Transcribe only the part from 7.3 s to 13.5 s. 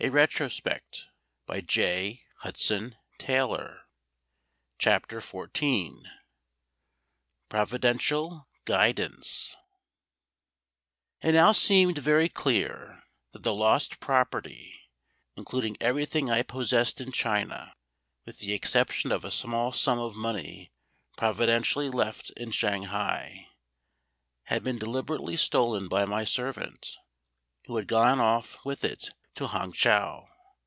PROVIDENTIAL GUIDANCE IT now seemed very clear that